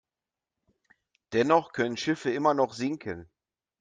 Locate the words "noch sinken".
2.55-3.29